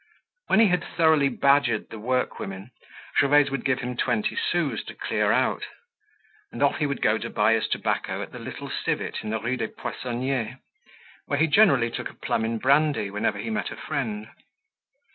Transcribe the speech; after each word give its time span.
When 0.47 0.59
he 0.61 0.65
had 0.65 0.83
thoroughly 0.83 1.29
badgered 1.29 1.91
the 1.91 1.99
workwomen, 1.99 2.71
Gervaise 3.19 3.51
would 3.51 3.63
give 3.63 3.81
him 3.81 3.95
twenty 3.95 4.35
sous 4.35 4.83
to 4.85 4.95
clear 4.95 5.31
out. 5.31 5.61
And 6.51 6.63
off 6.63 6.77
he 6.77 6.87
would 6.87 7.03
go 7.03 7.19
to 7.19 7.29
buy 7.29 7.53
his 7.53 7.67
tobacco 7.67 8.19
at 8.23 8.31
the 8.31 8.39
"Little 8.39 8.71
Civet," 8.71 9.19
in 9.23 9.29
the 9.29 9.39
Rue 9.39 9.57
des 9.57 9.67
Poissonniers, 9.67 10.57
where 11.27 11.37
he 11.37 11.45
generally 11.45 11.91
took 11.91 12.09
a 12.09 12.15
plum 12.15 12.43
in 12.45 12.57
brandy 12.57 13.11
whenever 13.11 13.37
he 13.37 13.51
met 13.51 13.69
a 13.69 13.75
friend. 13.77 14.27